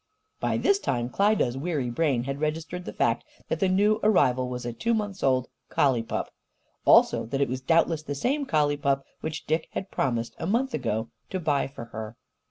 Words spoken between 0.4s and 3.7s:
this time Klyda's weary brain had registered the fact that the